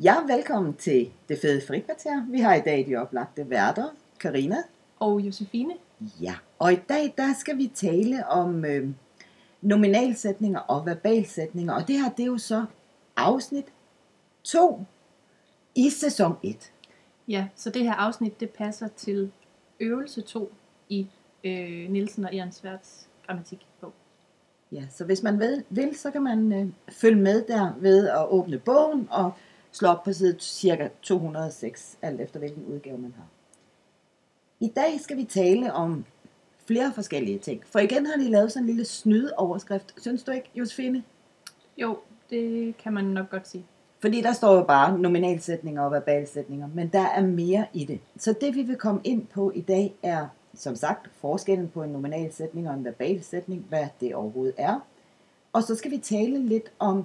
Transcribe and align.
Ja, 0.00 0.14
velkommen 0.26 0.74
til 0.74 1.12
Det 1.28 1.38
Fede 1.38 1.62
Frikvarter. 1.66 2.26
Vi 2.30 2.40
har 2.40 2.54
i 2.54 2.60
dag 2.60 2.86
de 2.88 2.96
oplagte 2.96 3.50
værter, 3.50 3.88
Karina. 4.20 4.56
Og 4.98 5.20
Josefine. 5.20 5.74
Ja, 6.20 6.34
og 6.58 6.72
i 6.72 6.78
dag 6.88 7.14
der 7.16 7.34
skal 7.38 7.58
vi 7.58 7.72
tale 7.74 8.26
om 8.26 8.64
øh, 8.64 8.88
nominalsætninger 9.60 10.60
og 10.60 10.86
verbalsætninger. 10.86 11.72
Og 11.72 11.88
det 11.88 11.98
her, 11.98 12.10
det 12.10 12.22
er 12.22 12.26
jo 12.26 12.38
så 12.38 12.64
afsnit 13.16 13.64
2 14.44 14.84
i 15.74 15.90
sæson 15.90 16.36
1. 16.42 16.72
Ja, 17.28 17.48
så 17.54 17.70
det 17.70 17.82
her 17.82 17.94
afsnit, 17.94 18.40
det 18.40 18.50
passer 18.50 18.88
til 18.88 19.32
øvelse 19.80 20.20
2 20.20 20.52
i 20.88 21.06
øh, 21.44 21.90
Nielsen 21.90 22.24
og 22.24 22.34
Ehrensværds 22.34 23.08
grammatikbog. 23.26 23.92
Ja, 24.72 24.82
så 24.90 25.04
hvis 25.04 25.22
man 25.22 25.40
vil, 25.40 25.64
vil 25.70 25.98
så 25.98 26.10
kan 26.10 26.22
man 26.22 26.52
øh, 26.52 26.68
følge 26.88 27.22
med 27.22 27.44
der 27.48 27.72
ved 27.78 28.08
at 28.08 28.26
åbne 28.28 28.58
bogen 28.58 29.08
og 29.10 29.32
slå 29.72 29.88
op 29.88 30.04
på 30.04 30.12
side 30.12 30.36
cirka 30.40 30.88
206, 31.02 31.98
alt 32.02 32.20
efter 32.20 32.38
hvilken 32.38 32.64
udgave 32.64 32.98
man 32.98 33.14
har. 33.16 33.26
I 34.60 34.72
dag 34.76 35.00
skal 35.00 35.16
vi 35.16 35.24
tale 35.24 35.72
om 35.72 36.04
flere 36.66 36.92
forskellige 36.94 37.38
ting. 37.38 37.62
For 37.66 37.78
igen 37.78 38.06
har 38.06 38.16
de 38.16 38.30
lavet 38.30 38.52
sådan 38.52 38.62
en 38.62 38.66
lille 38.66 38.84
snydeoverskrift. 38.84 39.94
Synes 40.02 40.22
du 40.22 40.30
ikke, 40.30 40.50
Josefine? 40.54 41.02
Jo, 41.76 41.98
det 42.30 42.76
kan 42.76 42.92
man 42.92 43.04
nok 43.04 43.30
godt 43.30 43.48
sige. 43.48 43.64
Fordi 44.00 44.20
der 44.20 44.32
står 44.32 44.54
jo 44.54 44.62
bare 44.62 44.98
nominalsætninger 44.98 45.82
og 45.82 45.92
verbalsætninger, 45.92 46.68
men 46.74 46.88
der 46.88 47.06
er 47.06 47.22
mere 47.22 47.66
i 47.72 47.84
det. 47.84 48.00
Så 48.16 48.34
det 48.40 48.54
vi 48.54 48.62
vil 48.62 48.76
komme 48.76 49.00
ind 49.04 49.26
på 49.26 49.50
i 49.54 49.60
dag 49.60 49.94
er, 50.02 50.26
som 50.54 50.76
sagt, 50.76 51.10
forskellen 51.20 51.68
på 51.68 51.82
en 51.82 51.90
nominalsætning 51.90 52.68
og 52.68 52.74
en 52.74 52.84
verbalsætning, 52.84 53.66
hvad 53.68 53.86
det 54.00 54.14
overhovedet 54.14 54.54
er. 54.56 54.80
Og 55.52 55.62
så 55.62 55.74
skal 55.74 55.90
vi 55.90 55.98
tale 55.98 56.38
lidt 56.46 56.72
om 56.78 57.04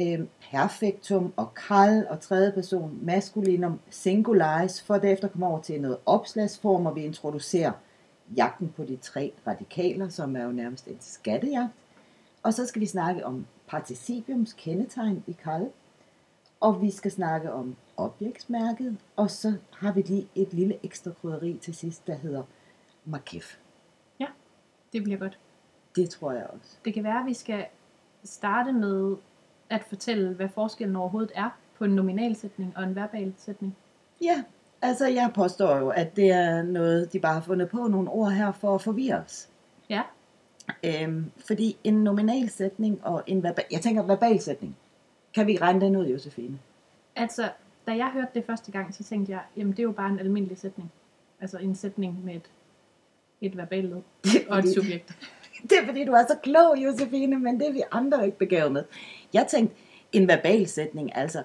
øh, 0.00 0.20
perfektum 0.50 1.32
og 1.36 1.54
kald 1.54 2.06
og 2.06 2.20
tredje 2.20 2.52
person 2.52 2.98
maskulinum 3.02 3.80
singularis, 3.90 4.82
for 4.82 4.98
derefter 4.98 5.28
komme 5.28 5.46
over 5.46 5.60
til 5.60 5.80
noget 5.80 5.98
opslagsform, 6.06 6.82
hvor 6.82 6.92
vi 6.92 7.04
introducerer 7.04 7.72
jagten 8.36 8.72
på 8.76 8.84
de 8.84 8.96
tre 8.96 9.32
radikaler, 9.46 10.08
som 10.08 10.36
er 10.36 10.44
jo 10.44 10.52
nærmest 10.52 10.86
en 10.86 10.96
skattejagt. 11.00 11.72
Og 12.42 12.54
så 12.54 12.66
skal 12.66 12.80
vi 12.80 12.86
snakke 12.86 13.26
om 13.26 13.46
participiums 13.66 14.52
kendetegn 14.52 15.24
i 15.26 15.36
kald, 15.44 15.70
og 16.60 16.82
vi 16.82 16.90
skal 16.90 17.10
snakke 17.10 17.52
om 17.52 17.76
objektsmærket, 17.96 18.96
og 19.16 19.30
så 19.30 19.54
har 19.70 19.92
vi 19.92 20.02
lige 20.02 20.28
et 20.34 20.52
lille 20.52 20.78
ekstra 20.82 21.10
krydderi 21.20 21.58
til 21.62 21.74
sidst, 21.74 22.06
der 22.06 22.14
hedder 22.14 22.42
makif. 23.04 23.58
Ja, 24.20 24.26
det 24.92 25.02
bliver 25.02 25.18
godt. 25.18 25.38
Det 25.96 26.10
tror 26.10 26.32
jeg 26.32 26.46
også. 26.46 26.76
Det 26.84 26.94
kan 26.94 27.04
være, 27.04 27.20
at 27.20 27.26
vi 27.26 27.34
skal 27.34 27.66
starte 28.24 28.72
med 28.72 29.16
at 29.70 29.84
fortælle, 29.88 30.34
hvad 30.34 30.48
forskellen 30.48 30.96
overhovedet 30.96 31.32
er 31.34 31.58
på 31.78 31.84
en 31.84 31.90
nominalsætning 31.90 32.72
og 32.76 32.82
en 32.82 32.96
verbalsætning. 32.96 33.76
Ja, 34.22 34.42
altså 34.82 35.06
jeg 35.06 35.30
påstår 35.34 35.76
jo, 35.76 35.88
at 35.88 36.16
det 36.16 36.30
er 36.30 36.62
noget, 36.62 37.12
de 37.12 37.20
bare 37.20 37.34
har 37.34 37.40
fundet 37.40 37.68
på 37.68 37.76
nogle 37.76 38.10
ord 38.10 38.32
her 38.32 38.52
for 38.52 38.74
at 38.74 38.82
forvirre 38.82 39.16
os. 39.16 39.48
Ja, 39.90 40.02
Øhm, 40.84 41.30
fordi 41.46 41.76
en 41.84 41.94
nominalsætning 41.94 43.00
og 43.04 43.22
en 43.26 43.42
verbal... 43.42 43.64
Jeg 43.70 43.80
tænker 43.80 44.02
verbalsætning. 44.02 44.76
Kan 45.34 45.46
vi 45.46 45.58
regne 45.60 45.80
den 45.80 45.96
ud, 45.96 46.06
Josefine? 46.06 46.58
altså, 47.16 47.50
da 47.86 47.96
jeg 47.96 48.10
hørte 48.12 48.30
det 48.34 48.44
første 48.44 48.72
gang, 48.72 48.94
så 48.94 49.04
tænkte 49.04 49.32
jeg, 49.32 49.40
jamen 49.56 49.72
det 49.72 49.78
er 49.78 49.82
jo 49.82 49.92
bare 49.92 50.10
en 50.10 50.18
almindelig 50.18 50.58
sætning. 50.58 50.92
Altså 51.40 51.58
en 51.58 51.74
sætning 51.74 52.24
med 52.24 52.34
et, 52.34 52.50
et 53.40 53.56
verballed 53.56 54.02
og 54.48 54.58
et 54.58 54.74
subjekt. 54.74 55.12
Det 55.62 55.78
er 55.82 55.86
fordi, 55.86 56.04
du 56.04 56.12
er 56.12 56.26
så 56.28 56.36
klog, 56.42 56.76
Josefine, 56.84 57.38
men 57.38 57.60
det 57.60 57.68
er 57.68 57.72
vi 57.72 57.82
andre 57.90 58.26
ikke 58.26 58.38
begavet 58.38 58.72
med. 58.72 58.84
Jeg 59.34 59.46
tænkte, 59.50 59.76
en 60.12 60.28
verbal 60.28 60.68
sætning, 60.68 61.16
altså, 61.16 61.42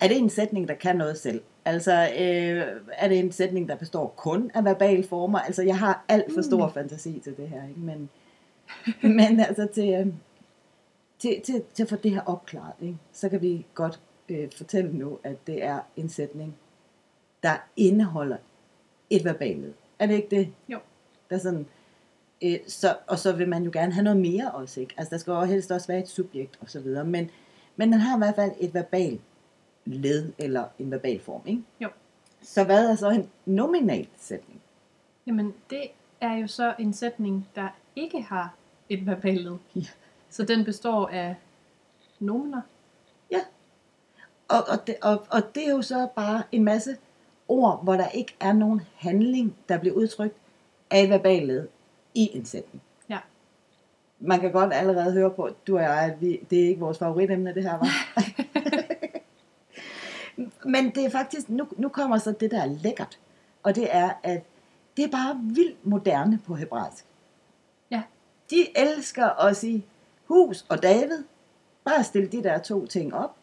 er 0.00 0.08
det 0.08 0.18
en 0.18 0.30
sætning, 0.30 0.68
der 0.68 0.74
kan 0.74 0.96
noget 0.96 1.18
selv? 1.18 1.42
Altså, 1.64 1.92
øh, 1.92 2.80
er 2.92 3.08
det 3.08 3.18
en 3.18 3.32
sætning, 3.32 3.68
der 3.68 3.74
består 3.76 4.14
kun 4.16 4.50
af 4.54 4.64
verbale 4.64 5.04
former? 5.04 5.38
Altså, 5.38 5.62
jeg 5.62 5.78
har 5.78 6.04
alt 6.08 6.34
for 6.34 6.42
stor 6.42 6.66
mm. 6.66 6.74
fantasi 6.74 7.20
til 7.24 7.36
det 7.36 7.48
her, 7.48 7.68
ikke? 7.68 7.80
Men, 7.80 8.10
men 9.16 9.40
altså, 9.40 9.68
til, 9.74 9.94
øh, 9.94 10.06
til, 11.18 11.40
til, 11.44 11.62
til 11.74 11.82
at 11.82 11.88
få 11.88 11.96
det 11.96 12.10
her 12.10 12.22
opklaret, 12.26 12.74
ikke? 12.80 12.96
så 13.12 13.28
kan 13.28 13.42
vi 13.42 13.66
godt 13.74 14.00
øh, 14.28 14.48
fortælle 14.56 14.98
nu, 14.98 15.18
at 15.24 15.46
det 15.46 15.64
er 15.64 15.80
en 15.96 16.08
sætning, 16.08 16.56
der 17.42 17.54
indeholder 17.76 18.36
et 19.10 19.24
verballed. 19.24 19.72
Er 19.98 20.06
det 20.06 20.14
ikke 20.14 20.36
det? 20.36 20.52
Jo. 20.68 20.78
Der 21.30 21.36
er 21.36 21.40
sådan, 21.40 21.66
øh, 22.42 22.58
så, 22.66 22.96
og 23.06 23.18
så 23.18 23.32
vil 23.32 23.48
man 23.48 23.62
jo 23.62 23.70
gerne 23.72 23.92
have 23.92 24.04
noget 24.04 24.20
mere 24.20 24.50
også, 24.50 24.80
ikke? 24.80 24.94
Altså 24.96 25.10
der 25.10 25.18
skal 25.18 25.30
jo 25.30 25.42
helst 25.42 25.70
også 25.70 25.86
være 25.86 25.98
et 25.98 26.08
subjekt 26.08 26.58
og 26.60 26.70
så 26.70 26.80
videre, 26.80 27.04
men, 27.04 27.30
men 27.76 27.92
den 27.92 28.00
har 28.00 28.16
i 28.16 28.18
hvert 28.18 28.34
fald 28.34 28.52
et 28.60 28.74
verbal 28.74 29.20
led, 29.84 30.32
eller 30.38 30.64
en 30.78 30.90
verbal 30.90 31.20
form, 31.20 31.42
ikke? 31.46 31.62
Jo. 31.80 31.88
Så 32.42 32.64
hvad 32.64 32.90
er 32.90 32.94
så 32.94 33.10
en 33.10 33.30
nominal 33.46 34.08
sætning? 34.18 34.60
Jamen, 35.26 35.54
det 35.70 35.82
er 36.20 36.36
jo 36.36 36.46
så 36.46 36.74
en 36.78 36.92
sætning, 36.92 37.48
der 37.54 37.68
ikke 37.96 38.22
har 38.22 38.54
et 38.88 39.06
verballed. 39.06 39.56
Ja. 39.76 39.86
Så 40.30 40.44
den 40.44 40.64
består 40.64 41.08
af 41.08 41.34
nomener. 42.20 42.60
Og, 44.50 44.68
og, 44.68 44.86
det, 44.86 44.96
og, 45.02 45.26
og 45.30 45.54
det 45.54 45.66
er 45.66 45.70
jo 45.70 45.82
så 45.82 46.08
bare 46.16 46.42
en 46.52 46.64
masse 46.64 46.96
ord, 47.48 47.84
hvor 47.84 47.94
der 47.94 48.08
ikke 48.08 48.36
er 48.40 48.52
nogen 48.52 48.80
handling, 48.94 49.56
der 49.68 49.78
bliver 49.78 49.94
udtrykt 49.94 50.36
af 50.90 51.02
et 51.02 51.10
verbalt 51.10 51.46
led 51.46 51.68
i 52.14 52.30
en 52.34 52.44
sætning. 52.44 52.82
Ja. 53.08 53.18
Man 54.18 54.40
kan 54.40 54.52
godt 54.52 54.72
allerede 54.74 55.12
høre 55.12 55.30
på, 55.30 55.50
du 55.66 55.76
og 55.76 55.82
jeg, 55.82 55.98
at 55.98 56.20
vi, 56.20 56.46
det 56.50 56.64
er 56.64 56.68
ikke 56.68 56.80
vores 56.80 56.98
favoritemne, 56.98 57.54
det 57.54 57.62
her 57.62 57.78
var. 57.78 58.22
Men 60.74 60.90
det 60.94 61.04
er 61.04 61.10
faktisk, 61.10 61.48
nu, 61.48 61.68
nu 61.76 61.88
kommer 61.88 62.18
så 62.18 62.32
det, 62.32 62.50
der 62.50 62.62
er 62.62 62.66
lækkert. 62.66 63.18
Og 63.62 63.74
det 63.74 63.88
er, 63.90 64.10
at 64.22 64.42
det 64.96 65.04
er 65.04 65.10
bare 65.10 65.40
vildt 65.42 65.86
moderne 65.86 66.40
på 66.46 66.54
hebraisk. 66.54 67.04
Ja. 67.90 68.02
De 68.50 68.78
elsker 68.78 69.44
at 69.44 69.56
sige 69.56 69.86
hus 70.24 70.66
og 70.68 70.82
David. 70.82 71.24
Bare 71.84 72.04
stille 72.04 72.28
de 72.28 72.42
der 72.42 72.58
to 72.58 72.86
ting 72.86 73.14
op. 73.14 73.36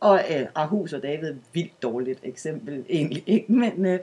Og 0.00 0.24
øh, 0.30 0.46
Ahus 0.54 0.92
og 0.92 1.02
David, 1.02 1.34
vildt 1.52 1.82
dårligt 1.82 2.20
eksempel 2.22 2.84
egentlig, 2.88 3.24
ikke? 3.26 3.52
men 3.52 3.86
øh, 3.86 4.00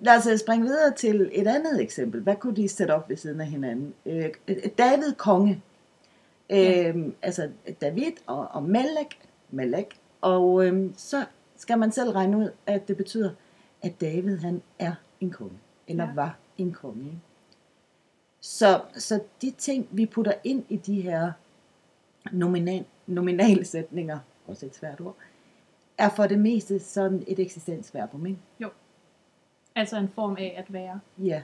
lad 0.00 0.16
os 0.16 0.26
øh, 0.26 0.38
springe 0.38 0.66
videre 0.66 0.94
til 0.94 1.30
et 1.32 1.46
andet 1.46 1.82
eksempel. 1.82 2.20
Hvad 2.20 2.36
kunne 2.36 2.56
de 2.56 2.68
sætte 2.68 2.92
op 2.92 3.08
ved 3.08 3.16
siden 3.16 3.40
af 3.40 3.46
hinanden? 3.46 3.94
Øh, 4.06 4.30
David 4.78 5.12
konge, 5.16 5.62
øh, 6.50 6.58
Ja. 6.58 6.92
altså 7.22 7.50
David 7.80 8.12
og, 8.26 8.48
og 8.50 8.62
Melek, 8.62 9.18
Melek, 9.50 9.98
og 10.20 10.66
øh, 10.66 10.90
så 10.96 11.24
skal 11.56 11.78
man 11.78 11.92
selv 11.92 12.10
regne 12.10 12.36
ud, 12.36 12.50
at 12.66 12.88
det 12.88 12.96
betyder, 12.96 13.30
at 13.82 14.00
David 14.00 14.36
han 14.38 14.62
er 14.78 14.92
en 15.20 15.30
konge, 15.30 15.58
eller 15.88 16.04
Ja. 16.04 16.14
var 16.14 16.38
en 16.58 16.72
konge. 16.72 17.20
Så, 18.40 18.80
så 18.94 19.20
de 19.42 19.50
ting, 19.58 19.88
vi 19.90 20.06
putter 20.06 20.32
ind 20.44 20.64
i 20.68 20.76
de 20.76 21.00
her 21.00 21.32
nominal, 22.32 22.84
nominalsætninger, 23.06 24.18
også 24.46 24.66
et 24.66 24.74
svært 24.74 25.00
ord, 25.00 25.16
er 25.98 26.08
for 26.08 26.26
det 26.26 26.38
meste 26.38 26.78
sådan 26.78 27.24
et 27.26 27.38
eksistensverbum, 27.38 28.26
ikke? 28.26 28.38
Altså 29.76 29.96
en 29.96 30.08
form 30.08 30.36
af 30.38 30.54
at 30.58 30.72
være. 30.72 31.00
Ja. 31.18 31.42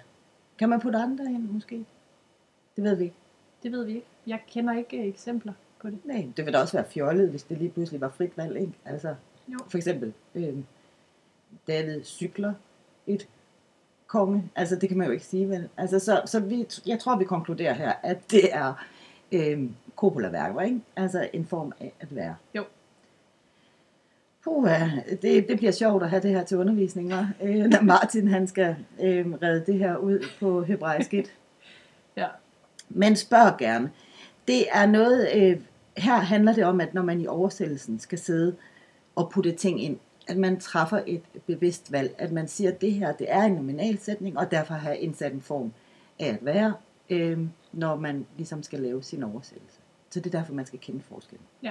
Kan 0.59 0.69
man 0.69 0.81
putte 0.81 0.99
andre 0.99 1.25
ind, 1.25 1.49
måske? 1.49 1.85
Det 2.77 2.85
ved 2.85 2.95
vi 2.95 3.05
ikke. 3.05 3.17
Det 3.63 3.73
ved 3.73 3.85
vi 3.85 3.95
ikke. 3.95 4.07
Jeg 4.27 4.41
kender 4.49 4.75
ikke 4.75 4.99
øh, 4.99 5.07
eksempler 5.07 5.53
på 5.81 5.91
det. 5.91 5.99
Nej, 6.05 6.27
det 6.37 6.45
vil 6.47 6.55
da 6.55 6.59
også 6.61 6.77
være 6.77 6.87
fjollet, 6.91 7.29
hvis 7.31 7.43
det 7.43 7.59
lige 7.59 7.71
pludselig 7.71 8.01
var 8.01 8.09
frit 8.09 8.37
valg, 8.37 8.57
ikke? 8.61 8.73
Altså, 8.85 9.15
Jo. 9.49 9.59
for 9.69 9.79
eksempel, 9.79 10.13
øh, 10.35 10.55
David 11.67 12.05
cykler 12.05 12.55
et 13.07 13.29
konge. 14.07 14.51
Altså, 14.57 14.77
det 14.77 14.89
kan 14.89 14.99
man 14.99 15.07
jo 15.07 15.13
ikke 15.13 15.25
sige, 15.25 15.49
vel? 15.49 15.69
Altså, 15.77 15.99
så, 15.99 16.23
så 16.27 16.41
vi, 16.41 16.67
jeg 16.87 16.99
tror, 17.01 17.17
vi 17.19 17.25
konkluderer 17.25 17.73
her, 17.75 17.93
at 18.03 18.31
det 18.31 18.55
er 18.55 18.75
øh, 19.33 19.71
copula-værker, 19.97 20.61
ikke? 20.61 20.81
Altså, 20.97 21.31
en 21.33 21.47
form 21.47 21.73
af 21.81 21.93
at 22.01 22.15
være. 22.15 22.37
Jo. 22.55 22.65
Puh, 24.45 24.71
det, 25.23 25.49
det 25.49 25.57
bliver 25.57 25.73
sjovt 25.73 26.03
at 26.03 26.11
have 26.11 26.23
det 26.23 26.31
her 26.31 26.45
til 26.45 26.57
undervisning? 26.59 27.13
Øh, 27.43 27.65
når 27.65 27.83
Martin 27.83 28.29
han 28.29 28.47
skal 28.47 28.77
øh, 29.03 29.33
redde 29.43 29.73
det 29.73 29.79
her 29.79 29.97
ud 29.97 30.27
på 30.41 30.63
hebraisk 30.63 31.15
1. 31.15 31.33
Ja. 32.17 32.27
Men 32.89 33.17
spørg 33.17 33.59
gerne. 33.59 33.91
Det 34.49 34.65
er 34.73 34.87
noget, 34.87 35.29
øh, 35.35 35.61
her 35.97 36.15
handler 36.15 36.53
det 36.53 36.65
om, 36.65 36.81
at 36.81 36.95
når 36.95 37.03
man 37.03 37.21
i 37.21 37.27
oversættelsen 37.27 37.99
skal 37.99 38.19
sidde 38.19 38.57
og 39.17 39.31
putte 39.31 39.53
ting 39.53 39.83
ind, 39.83 39.99
at 40.29 40.37
man 40.37 40.61
træffer 40.61 41.03
et 41.07 41.23
bevidst 41.47 41.93
valg, 41.93 42.15
at 42.19 42.33
man 42.33 42.49
siger, 42.49 42.71
at 42.71 42.81
det 42.81 42.93
her 42.93 43.13
det 43.13 43.27
er 43.31 43.43
en 43.43 43.53
nominalsætning, 43.53 44.39
og 44.39 44.51
derfor 44.51 44.75
har 44.75 44.93
indsat 44.93 45.33
en 45.33 45.41
form 45.41 45.73
af 46.19 46.27
at 46.27 46.39
være, 46.45 46.75
øh, 47.11 47.39
når 47.73 47.97
man 47.97 48.27
ligesom 48.37 48.63
skal 48.63 48.81
lave 48.81 49.03
sin 49.03 49.23
oversættelse. 49.23 49.79
Så 50.11 50.21
det 50.21 50.35
er 50.35 50.39
derfor, 50.39 50.55
man 50.55 50.67
skal 50.67 50.79
kende 50.79 51.01
forskellen. 51.01 51.47
Ja. 51.63 51.71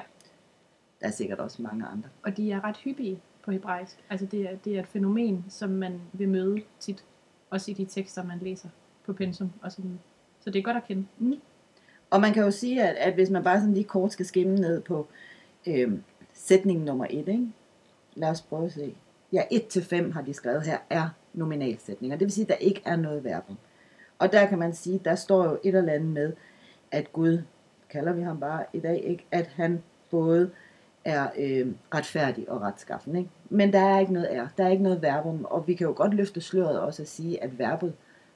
Der 1.01 1.07
er 1.07 1.11
sikkert 1.11 1.39
også 1.39 1.61
mange 1.61 1.85
andre. 1.85 2.09
Og 2.23 2.37
de 2.37 2.51
er 2.51 2.63
ret 2.63 2.77
hyppige 2.77 3.21
på 3.43 3.51
hebraisk. 3.51 3.97
Altså 4.09 4.25
det 4.25 4.41
er, 4.41 4.55
det 4.55 4.75
er 4.75 4.79
et 4.79 4.87
fænomen, 4.87 5.45
som 5.49 5.69
man 5.69 6.01
vil 6.13 6.29
møde 6.29 6.61
tit. 6.79 7.05
Også 7.49 7.71
i 7.71 7.73
de 7.73 7.85
tekster, 7.85 8.23
man 8.23 8.39
læser 8.39 8.69
på 9.05 9.13
pensum 9.13 9.51
og 9.61 9.71
sådan. 9.71 9.99
Så 10.39 10.49
det 10.49 10.59
er 10.59 10.63
godt 10.63 10.77
at 10.77 10.83
kende. 10.87 11.07
Og 12.09 12.21
man 12.21 12.33
kan 12.33 12.43
jo 12.43 12.51
sige, 12.51 12.83
at, 12.83 12.95
at 12.95 13.13
hvis 13.13 13.29
man 13.29 13.43
bare 13.43 13.59
sådan 13.59 13.73
lige 13.73 13.83
kort 13.83 14.11
skal 14.11 14.25
skimme 14.25 14.55
ned 14.55 14.81
på 14.81 15.07
øh, 15.67 15.91
sætning 16.33 16.83
nummer 16.83 17.05
et, 17.09 17.27
ikke? 17.27 17.47
lad 18.15 18.29
os 18.29 18.41
prøve 18.41 18.65
at 18.65 18.71
se. 18.71 18.95
Ja, 19.33 19.41
1-5 19.41 20.11
har 20.11 20.21
de 20.21 20.33
skrevet 20.33 20.65
her, 20.65 20.77
er 20.89 21.09
nominalsætninger. 21.33 22.17
Det 22.17 22.25
vil 22.25 22.31
sige, 22.31 22.45
at 22.45 22.49
der 22.49 22.55
ikke 22.55 22.81
er 22.85 22.95
noget 22.95 23.23
verbum. 23.23 23.57
Og 24.19 24.31
der 24.31 24.47
kan 24.47 24.59
man 24.59 24.73
sige, 24.73 25.01
der 25.05 25.15
står 25.15 25.45
jo 25.45 25.59
et 25.63 25.75
eller 25.75 25.93
andet 25.93 26.09
med, 26.09 26.33
at 26.91 27.13
Gud, 27.13 27.41
kalder 27.89 28.13
vi 28.13 28.21
ham 28.21 28.39
bare 28.39 28.65
i 28.73 28.79
dag, 28.79 29.03
ikke? 29.03 29.25
at 29.31 29.47
han 29.47 29.83
både 30.09 30.51
er 31.05 31.29
øh, 31.37 31.73
retfærdig 31.93 32.49
og 32.49 32.61
retskaffen. 32.61 33.15
Ikke? 33.15 33.29
Men 33.49 33.73
der 33.73 33.79
er 33.79 33.99
ikke 33.99 34.13
noget 34.13 34.35
er, 34.35 34.47
der 34.57 34.65
er 34.65 34.69
ikke 34.69 34.83
noget 34.83 35.01
verbum, 35.01 35.45
og 35.45 35.67
vi 35.67 35.73
kan 35.73 35.87
jo 35.87 35.93
godt 35.95 36.13
løfte 36.13 36.41
sløret 36.41 36.79
også 36.79 37.01
og 37.03 37.07
sige, 37.07 37.43
at 37.43 37.59
verbet 37.59 37.93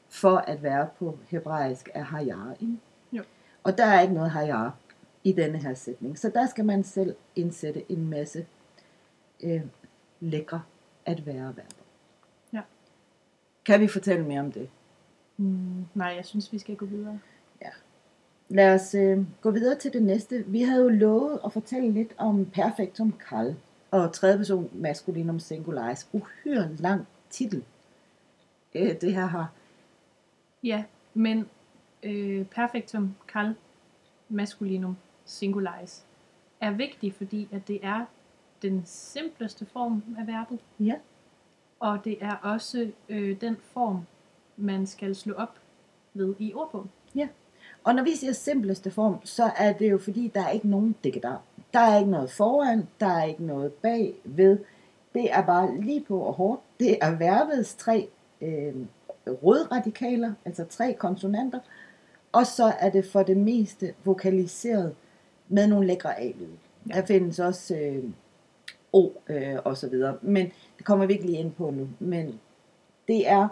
for 0.10 0.38
at 0.38 0.64
være 0.64 0.88
på 1.00 1.20
hebraisk 1.28 1.90
er 1.94 2.04
hayar. 2.04 2.56
Ikke? 2.60 2.78
Jo. 3.12 3.24
Og 3.64 3.78
der 3.78 3.86
er 3.86 4.02
ikke 4.02 4.14
noget 4.14 4.32
hayar 4.32 4.78
i 5.24 5.32
denne 5.32 5.58
her 5.58 5.74
sætning. 5.74 6.20
Så 6.20 6.30
der 6.30 6.46
skal 6.46 6.66
man 6.66 6.84
selv 6.84 7.16
indsætte 7.36 7.92
en 7.92 8.10
masse 8.10 8.46
øh, 9.44 9.62
lækre 10.20 10.62
at 11.06 11.26
være 11.26 11.46
verber. 11.46 11.84
Ja. 12.54 12.62
Kan 13.66 13.80
vi 13.80 13.88
fortælle 13.88 14.26
mere 14.26 14.40
om 14.40 14.52
det? 14.52 14.70
Mm, 15.38 15.86
nej, 15.94 16.08
jeg 16.08 16.26
synes, 16.26 16.54
vi 16.54 16.58
skal 16.58 16.76
gå 16.76 16.86
videre. 16.86 17.20
Lad 18.50 18.74
os 18.76 18.96
øh, 18.96 19.26
gå 19.42 19.52
videre 19.52 19.76
til 19.80 19.94
det 19.94 20.04
næste. 20.04 20.44
Vi 20.48 20.62
havde 20.62 20.84
jo 20.84 20.90
lovet 20.90 21.40
at 21.46 21.54
fortælle 21.54 21.92
lidt 21.92 22.16
om 22.18 22.46
perfektum 22.46 23.14
kal 23.30 23.56
og 23.92 24.14
tredje 24.14 24.38
person 24.38 24.70
maskulinum 24.74 25.40
singularis. 25.40 26.08
Uhyre 26.14 26.76
lang 26.76 27.08
titel. 27.30 27.64
Øh, 28.76 29.02
det 29.02 29.14
her 29.14 29.26
har. 29.26 29.52
Ja, 30.64 30.84
men 31.14 31.50
øh, 32.04 32.46
perfektum 32.46 33.16
kal 33.28 33.56
maskulinum 34.30 34.98
singularis 35.26 36.06
er 36.62 36.72
vigtig, 36.72 37.14
fordi 37.14 37.48
at 37.52 37.68
det 37.68 37.80
er 37.84 38.06
den 38.62 38.82
simpleste 38.86 39.66
form 39.66 40.04
af 40.20 40.28
verbet, 40.28 40.60
Ja. 40.80 40.96
og 41.80 42.00
det 42.06 42.18
er 42.22 42.36
også 42.36 42.92
øh, 43.10 43.42
den 43.42 43.58
form, 43.74 44.02
man 44.58 44.88
skal 44.88 45.16
slå 45.16 45.34
op 45.34 45.60
ved 46.14 46.36
i 46.40 46.54
ordbogen. 46.54 46.90
Og 47.86 47.96
når 47.96 48.04
vi 48.04 48.16
siger 48.16 48.34
simpleste 48.34 48.92
form, 48.92 49.20
så 49.24 49.52
er 49.58 49.74
det 49.74 49.92
jo 49.92 49.98
fordi, 49.98 50.32
der 50.36 50.42
er 50.42 50.50
ikke 50.50 50.68
nogen 50.68 50.96
digedar. 51.04 51.42
Der 51.74 51.80
er 51.80 51.98
ikke 51.98 52.12
noget 52.12 52.32
foran, 52.32 52.88
der 53.00 53.06
er 53.06 53.24
ikke 53.24 53.46
noget 53.46 53.74
bagved. 53.74 54.58
Det 55.14 55.32
er 55.32 55.46
bare 55.46 55.82
lige 55.82 56.02
på 56.08 56.20
og 56.20 56.34
hårdt. 56.34 56.62
Det 56.80 56.98
er 57.02 57.16
verbets 57.16 57.76
tre 57.76 58.10
øh, 58.42 58.74
rødradikaler, 59.28 60.34
altså 60.46 60.66
tre 60.66 60.94
konsonanter. 60.94 61.60
Og 62.32 62.48
så 62.48 62.74
er 62.80 62.90
det 62.90 63.06
for 63.06 63.24
det 63.24 63.38
meste 63.38 63.94
vokaliseret 64.06 64.96
med 65.50 65.68
nogle 65.68 65.88
lækre 65.88 66.20
A-lyde. 66.20 66.58
Ja. 66.90 66.96
Der 66.96 67.06
findes 67.06 67.40
også 67.40 67.76
øh, 67.76 68.04
O 68.94 69.10
øh, 69.30 69.58
og 69.66 69.78
så 69.78 69.90
videre. 69.90 70.18
Men 70.22 70.52
det 70.78 70.86
kommer 70.86 71.06
vi 71.06 71.14
ikke 71.14 71.26
lige 71.26 71.38
ind 71.38 71.52
på 71.52 71.70
nu. 71.70 71.88
Men 72.00 72.40
det 73.08 73.30
er, 73.30 73.48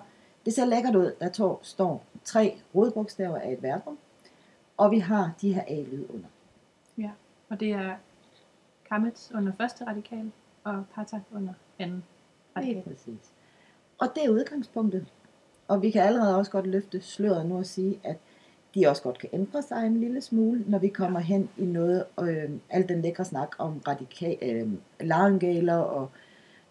det 0.46 0.54
ser 0.54 0.66
lækkert 0.66 0.96
ud. 0.96 1.12
Der 1.20 1.58
står 1.62 2.04
tre 2.24 2.58
rodbogstaver 2.76 3.38
af 3.38 3.52
et 3.52 3.64
verbum. 3.64 3.98
Og 4.78 4.92
vi 4.92 5.00
har 5.00 5.34
de 5.42 5.54
her 5.54 5.64
A-lyd 5.68 6.06
under. 6.10 6.28
Ja, 6.98 7.12
og 7.50 7.60
det 7.60 7.72
er 7.72 7.96
kamet 8.90 9.32
under 9.36 9.52
første 9.58 9.86
radikal, 9.86 10.32
og 10.64 10.84
patak 10.96 11.22
under 11.32 11.54
anden 11.80 12.04
radikal. 12.58 12.84
præcis. 12.84 13.32
Og 14.00 14.08
det 14.16 14.26
er 14.26 14.30
udgangspunktet. 14.30 15.06
Og 15.68 15.82
vi 15.82 15.92
kan 15.92 16.02
allerede 16.02 16.38
også 16.38 16.52
godt 16.52 16.68
løfte 16.68 17.02
sløret 17.02 17.46
nu 17.46 17.58
og 17.58 17.66
sige, 17.66 18.00
at 18.04 18.18
de 18.76 18.88
også 18.88 19.04
godt 19.04 19.20
kan 19.20 19.30
ændre 19.34 19.62
sig 19.62 19.86
en 19.86 20.00
lille 20.00 20.22
smule, 20.22 20.64
når 20.68 20.80
vi 20.80 20.88
kommer 20.88 21.20
hen 21.20 21.50
i 21.58 21.66
noget, 21.66 22.06
øh, 22.20 22.52
al 22.70 22.90
den 22.90 23.02
lækre 23.02 23.26
snak 23.26 23.56
om 23.58 23.82
radikal, 23.88 24.38
øh, 24.42 24.74
laryngaler 25.00 25.76
og 25.76 26.12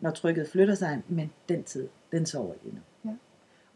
når 0.01 0.11
trykket 0.11 0.49
flytter 0.49 0.75
sig, 0.75 1.03
men 1.09 1.33
den 1.49 1.65
tid, 1.65 1.89
den 2.13 2.27
sover 2.27 2.55
lige 2.63 2.75
nu. 2.75 2.81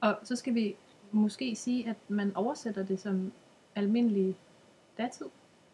Og 0.01 0.17
så 0.23 0.37
skal 0.37 0.55
vi 0.55 0.77
måske 1.13 1.57
sige, 1.57 1.89
at 1.89 1.97
man 2.09 2.37
oversætter 2.37 2.85
det 2.85 3.01
som 3.01 3.33
almindelig 3.77 4.37
datid 4.99 5.27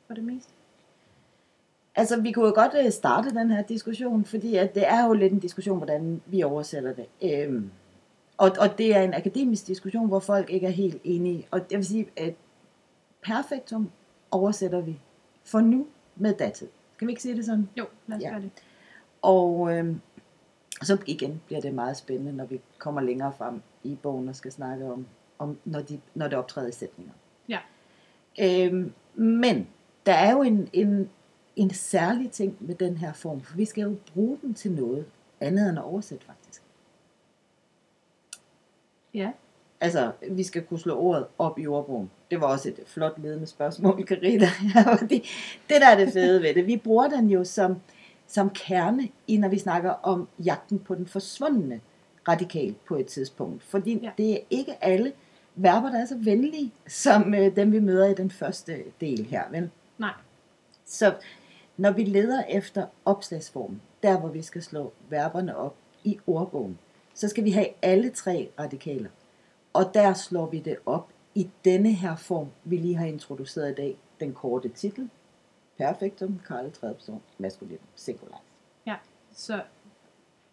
for 0.07 0.15
det 0.15 0.25
meste. 0.25 0.53
Altså, 1.95 2.21
vi 2.21 2.33
kunne 2.33 2.47
jo 2.47 2.53
godt 2.55 2.73
øh, 2.85 2.91
starte 2.93 3.31
den 3.31 3.51
her 3.51 3.63
diskussion, 3.63 4.25
fordi 4.25 4.57
at 4.57 4.75
det 4.75 4.89
er 4.89 5.07
jo 5.07 5.13
lidt 5.13 5.33
en 5.33 5.39
diskussion, 5.39 5.77
hvordan 5.77 6.23
vi 6.27 6.43
oversætter 6.43 6.93
det. 6.95 7.07
Øhm, 7.23 7.71
og, 8.39 8.51
og 8.61 8.79
det 8.79 8.97
er 8.97 9.03
en 9.03 9.15
akademisk 9.15 9.67
diskussion, 9.67 10.09
hvor 10.09 10.19
folk 10.19 10.51
ikke 10.51 10.67
er 10.67 10.71
helt 10.71 11.01
enige. 11.05 11.47
Og 11.51 11.61
jeg 11.71 11.79
vil 11.79 11.87
sige, 11.87 12.09
at 12.17 12.35
perfektum 13.23 13.91
oversætter 14.31 14.81
vi 14.81 15.01
for 15.45 15.61
nu 15.61 15.87
med 16.17 16.35
datid. 16.35 16.69
Kan 16.99 17.07
vi 17.09 17.13
ikke 17.13 17.23
sige 17.23 17.37
det 17.37 17.45
sådan? 17.45 17.69
Jo, 17.77 17.87
lad 18.07 18.17
os 18.17 18.23
Ja. 18.23 18.29
ja. 18.29 18.33
gøre 18.33 18.43
det. 18.43 18.51
Og 19.23 19.77
øhm, 19.77 20.01
så 20.83 20.99
igen 21.07 21.41
bliver 21.47 21.61
det 21.61 21.75
meget 21.75 21.97
spændende, 21.97 22.33
når 22.33 22.45
vi 22.45 22.61
kommer 22.79 23.01
længere 23.01 23.33
frem 23.33 23.63
i 23.85 23.99
bogen 24.03 24.29
og 24.29 24.37
skal 24.37 24.53
snakke 24.53 24.93
om, 24.93 25.07
om 25.39 25.59
når, 25.65 25.81
de, 25.81 26.01
når 26.15 26.29
det 26.29 26.39
optræder 26.39 26.69
i 26.69 26.73
sætninger. 26.73 27.13
Ja. 27.49 27.59
Øhm, 28.41 28.93
men 29.15 29.67
der 30.07 30.13
er 30.13 30.33
jo 30.33 30.43
en, 30.43 30.69
en, 30.73 31.11
en 31.57 31.71
særlig 31.71 32.31
ting 32.31 32.57
med 32.61 32.75
den 32.75 32.97
her 32.97 33.13
form, 33.13 33.41
for 33.41 33.57
vi 33.57 33.65
skal 33.65 33.83
jo 33.83 33.97
bruge 34.13 34.39
den 34.43 34.55
til 34.55 34.73
noget 34.73 35.07
andet 35.41 35.69
end 35.69 35.79
at 35.79 35.85
oversætte 35.85 36.27
faktisk. 36.27 36.63
Ja, 39.15 39.31
Altså, 39.83 40.13
vi 40.31 40.43
skal 40.43 40.63
kunne 40.63 40.81
slå 40.81 40.99
ordet 40.99 41.27
op 41.39 41.59
i 41.59 41.67
ordbogen. 41.67 42.11
Det 42.31 42.41
var 42.41 42.47
også 42.47 42.69
et 42.69 42.81
flot 42.87 43.19
ledende 43.19 43.47
spørgsmål, 43.47 44.05
Karina. 44.05 44.47
Fordi 44.99 45.29
det 45.69 45.81
der 45.81 45.87
er 45.87 45.97
det 45.97 46.13
fede 46.13 46.43
ved 46.43 46.55
det. 46.55 46.67
Vi 46.67 46.77
bruger 46.77 47.09
den 47.09 47.31
jo 47.31 47.45
som, 47.45 47.77
som 48.27 48.51
kerne, 48.51 49.09
i 49.27 49.37
når 49.37 49.49
vi 49.49 49.59
snakker 49.59 49.91
om 49.91 50.29
jagten 50.45 50.79
på 50.79 50.95
den 50.95 51.07
forsvundne 51.07 51.81
radikal 52.29 52.75
på 52.89 52.97
et 52.97 53.07
tidspunkt. 53.07 53.63
Fordi 53.63 53.95
Ja. 53.95 53.99
ja. 54.03 54.11
det 54.19 54.33
er 54.33 54.39
ikke 54.51 54.85
alle 54.85 55.13
verber, 55.55 55.91
der 55.91 55.99
er 55.99 56.05
så 56.05 56.17
venlige, 56.19 56.73
som 56.87 57.35
øh, 57.35 57.57
dem 57.57 57.73
vi 57.73 57.81
møder 57.81 58.07
i 58.07 58.15
den 58.15 58.31
første 58.31 58.85
del 59.01 59.25
her. 59.25 59.51
Vel? 59.51 59.71
nej. 59.99 60.13
Så 60.85 61.15
når 61.77 61.91
vi 61.91 62.05
leder 62.05 62.45
efter 62.45 62.87
opslagsformen, 63.05 63.83
der 64.03 64.21
hvor 64.21 64.29
vi 64.29 64.43
skal 64.43 64.63
slå 64.63 64.93
verberne 65.09 65.57
op 65.57 65.77
i 66.05 66.19
ordbogen, 66.27 66.79
så 67.15 67.29
skal 67.29 67.45
vi 67.45 67.51
have 67.51 67.67
alle 67.83 68.11
tre 68.11 68.51
radikaler. 68.59 69.11
Og 69.73 69.91
der 69.95 70.15
slår 70.15 70.47
vi 70.47 70.59
det 70.59 70.77
op 70.87 71.13
i 71.35 71.51
denne 71.65 71.93
her 71.93 72.17
form, 72.17 72.49
vi 72.65 72.77
lige 72.77 72.97
har 72.97 73.07
introduceret 73.07 73.71
i 73.71 73.75
dag. 73.75 73.99
Den 74.21 74.33
korte 74.33 74.69
titel, 74.69 75.11
perfektum, 75.79 76.41
Karl 76.47 76.73
tredje 76.73 76.95
person, 76.95 77.23
maskulin, 77.39 77.79
singular. 77.95 78.43
Ja, 78.87 78.97
så 79.33 79.63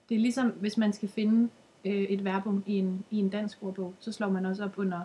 det 0.10 0.16
er 0.16 0.20
ligesom, 0.20 0.50
hvis 0.50 0.78
man 0.78 0.94
skal 0.94 1.10
finde 1.10 1.50
øh, 1.86 2.02
et 2.02 2.26
verbum 2.26 2.64
i 2.66 2.78
en, 2.80 3.06
i 3.12 3.20
en 3.20 3.30
dansk 3.30 3.58
ordbog, 3.62 3.94
så 4.00 4.12
slår 4.12 4.30
man 4.30 4.46
også 4.46 4.64
op 4.64 4.78
under 4.78 5.02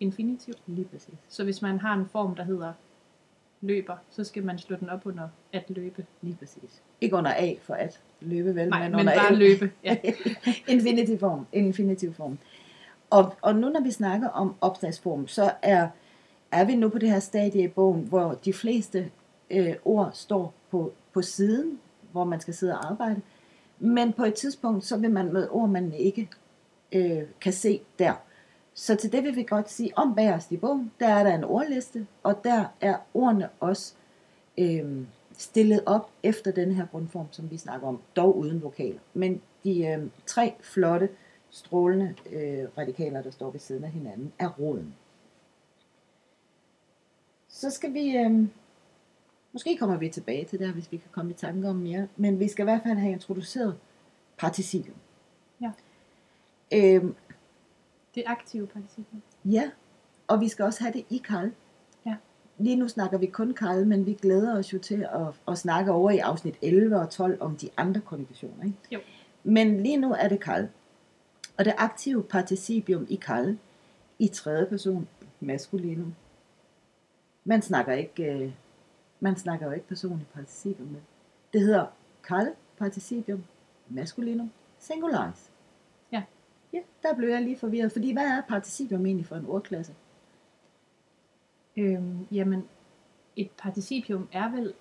infinitiv. 0.00 0.54
Lige 0.66 0.84
præcis. 0.84 1.14
Så 1.28 1.44
hvis 1.44 1.62
man 1.62 1.78
har 1.78 1.94
en 1.94 2.06
form, 2.06 2.34
der 2.34 2.44
hedder 2.44 2.72
løber, 3.60 3.96
så 4.10 4.24
skal 4.24 4.44
man 4.44 4.58
slå 4.58 4.76
den 4.76 4.90
op 4.90 5.06
under 5.06 5.28
at 5.52 5.64
løbe. 5.68 6.06
Lige 6.22 6.36
præcis. 6.36 6.82
Ikke 7.00 7.16
under 7.16 7.30
A 7.36 7.54
for 7.62 7.74
at 7.74 8.00
løbe 8.20 8.54
vel, 8.54 8.68
Nej, 8.68 8.82
men, 8.82 8.90
men 8.90 9.00
under 9.00 9.14
bare 9.14 9.34
L. 9.34 9.38
løbe. 9.38 9.70
Ja. 9.84 9.96
infinitiv 10.74 11.18
form. 11.18 11.46
Infinitiv 11.52 12.14
form. 12.14 12.38
Og, 13.10 13.34
og 13.42 13.54
nu 13.54 13.68
når 13.68 13.80
vi 13.80 13.90
snakker 13.90 14.28
om 14.28 14.54
opslagsform, 14.60 15.28
så 15.28 15.52
er, 15.62 15.88
er 16.52 16.64
vi 16.64 16.76
nu 16.76 16.88
på 16.88 16.98
det 16.98 17.10
her 17.10 17.20
stadie 17.20 17.64
i 17.64 17.68
bogen, 17.68 18.02
hvor 18.02 18.38
de 18.44 18.52
fleste 18.52 19.10
øh, 19.50 19.74
ord 19.84 20.10
står 20.14 20.54
på, 20.70 20.92
på 21.12 21.22
siden, 21.22 21.78
hvor 22.12 22.24
man 22.24 22.40
skal 22.40 22.54
sidde 22.54 22.72
og 22.74 22.90
arbejde. 22.90 23.20
Men 23.80 24.12
på 24.12 24.24
et 24.24 24.34
tidspunkt, 24.34 24.84
så 24.84 24.96
vil 24.96 25.10
man 25.10 25.32
møde 25.32 25.50
ord, 25.50 25.68
man 25.68 25.92
ikke 25.92 26.28
øh, 26.92 27.22
kan 27.40 27.52
se 27.52 27.80
der. 27.98 28.14
Så 28.74 28.96
til 28.96 29.12
det 29.12 29.24
vil 29.24 29.36
vi 29.36 29.42
godt 29.42 29.70
sige, 29.70 29.98
om 29.98 30.14
bagerst 30.14 30.52
i 30.52 30.56
bogen, 30.56 30.92
der 31.00 31.08
er 31.08 31.24
der 31.24 31.34
en 31.34 31.44
ordliste, 31.44 32.06
og 32.22 32.44
der 32.44 32.64
er 32.80 32.96
ordene 33.14 33.48
også 33.60 33.94
øh, 34.58 35.06
stillet 35.32 35.82
op 35.86 36.10
efter 36.22 36.52
den 36.52 36.72
her 36.72 36.86
grundform, 36.86 37.26
som 37.30 37.50
vi 37.50 37.56
snakker 37.56 37.88
om, 37.88 38.00
dog 38.16 38.38
uden 38.38 38.62
vokaler. 38.62 39.00
Men 39.14 39.40
de 39.64 39.86
øh, 39.86 40.06
tre 40.26 40.54
flotte, 40.60 41.08
strålende 41.50 42.14
øh, 42.32 42.68
radikaler, 42.78 43.22
der 43.22 43.30
står 43.30 43.50
ved 43.50 43.60
siden 43.60 43.84
af 43.84 43.90
hinanden, 43.90 44.32
er 44.38 44.48
roden. 44.48 44.94
Så 47.48 47.70
skal 47.70 47.94
vi, 47.94 48.16
øh, 48.16 48.46
måske 49.58 49.76
kommer 49.76 49.96
vi 49.96 50.08
tilbage 50.08 50.44
til 50.44 50.58
det 50.58 50.68
hvis 50.72 50.92
vi 50.92 50.96
kan 50.96 51.08
komme 51.12 51.30
i 51.30 51.34
tanke 51.34 51.68
om 51.68 51.76
mere, 51.76 52.08
men 52.16 52.40
vi 52.40 52.48
skal 52.48 52.62
i 52.62 52.64
hvert 52.70 52.82
fald 52.82 52.98
have 52.98 53.12
introduceret 53.12 53.78
participium. 54.38 54.96
Ja. 55.60 55.70
Øh, 56.74 57.04
Det 58.14 58.22
aktive 58.26 58.66
participium. 58.66 59.22
Ja, 59.44 59.70
og 60.28 60.40
vi 60.40 60.48
skal 60.48 60.64
også 60.64 60.82
have 60.82 60.92
det 60.92 61.04
i 61.10 61.22
Karl. 61.24 61.52
Ja. 62.06 62.16
Lige 62.58 62.76
nu 62.76 62.88
snakker 62.88 63.18
vi 63.18 63.26
kun 63.26 63.54
Karl, 63.54 63.86
men 63.86 64.06
vi 64.06 64.12
glæder 64.12 64.58
os 64.58 64.72
jo 64.72 64.78
til 64.78 65.06
at, 65.12 65.34
at 65.48 65.58
snakke 65.58 65.92
over 65.92 66.10
i 66.10 66.18
afsnit 66.18 66.54
11 66.62 67.00
og 67.00 67.10
12 67.10 67.42
om 67.42 67.56
de 67.56 67.68
andre 67.76 68.00
konjugationer. 68.00 68.64
Ikke? 68.64 68.76
Jo. 68.92 69.00
Men 69.44 69.82
lige 69.82 69.96
nu 69.96 70.12
er 70.12 70.28
det 70.28 70.40
Karl. 70.40 70.68
Og 71.58 71.64
det 71.64 71.74
aktive 71.78 72.22
participium 72.22 73.06
i 73.08 73.16
Karl 73.16 73.56
i 74.18 74.28
tredje 74.28 74.66
person 74.66 75.08
maskulinum. 75.40 76.14
Man 77.44 77.62
snakker 77.62 77.92
ikke, 77.92 78.24
øh, 78.24 78.52
man 79.20 79.36
snakker 79.36 79.66
jo 79.66 79.72
ikke 79.72 79.86
personligt 79.86 80.32
participium 80.32 80.88
med. 80.88 81.00
Det 81.52 81.60
hedder 81.60 81.86
Karl 82.22 82.48
participium 82.78 83.44
maskulinum 83.88 84.50
singularis. 84.78 85.50
Ja. 86.12 86.22
Ja, 86.72 86.78
der 87.02 87.14
blev 87.14 87.28
jeg 87.28 87.42
lige 87.42 87.58
forvirret, 87.58 87.92
fordi 87.92 88.12
hvad 88.12 88.26
er 88.26 88.42
participium 88.48 89.06
egentlig 89.06 89.26
for 89.26 89.36
en 89.36 89.46
ordklasse? 89.46 89.94
Øhm, 91.76 92.26
jamen, 92.32 92.64
et 93.36 93.50
participium 93.58 94.28
er 94.32 94.50
vel 94.50 94.74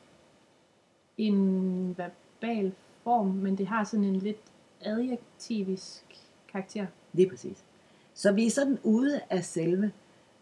en 1.18 1.98
verbal 1.98 2.74
form, 3.04 3.28
men 3.28 3.58
det 3.58 3.68
har 3.68 3.84
sådan 3.84 4.06
en 4.06 4.16
lidt 4.16 4.42
adjektivisk 4.82 6.06
karakter. 6.52 6.86
Lige 7.14 7.30
præcis. 7.30 7.64
Så 8.14 8.32
vi 8.32 8.46
er 8.46 8.52
sådan 8.52 8.80
ude 8.84 9.22
af 9.30 9.44
selve 9.44 9.92